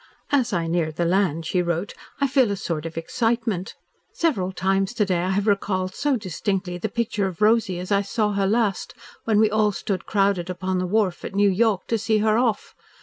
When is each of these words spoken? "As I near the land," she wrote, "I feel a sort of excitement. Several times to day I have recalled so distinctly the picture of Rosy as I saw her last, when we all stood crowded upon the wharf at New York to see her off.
"As 0.31 0.51
I 0.51 0.65
near 0.65 0.91
the 0.91 1.05
land," 1.05 1.45
she 1.45 1.61
wrote, 1.61 1.93
"I 2.19 2.25
feel 2.27 2.49
a 2.49 2.55
sort 2.55 2.87
of 2.87 2.97
excitement. 2.97 3.75
Several 4.11 4.51
times 4.51 4.95
to 4.95 5.05
day 5.05 5.19
I 5.21 5.29
have 5.29 5.45
recalled 5.45 5.93
so 5.93 6.15
distinctly 6.15 6.79
the 6.79 6.89
picture 6.89 7.27
of 7.27 7.39
Rosy 7.39 7.77
as 7.77 7.91
I 7.91 8.01
saw 8.01 8.31
her 8.31 8.47
last, 8.47 8.95
when 9.25 9.39
we 9.39 9.51
all 9.51 9.71
stood 9.71 10.07
crowded 10.07 10.49
upon 10.49 10.79
the 10.79 10.87
wharf 10.87 11.23
at 11.23 11.35
New 11.35 11.51
York 11.51 11.85
to 11.85 11.99
see 11.99 12.17
her 12.17 12.35
off. 12.35 12.73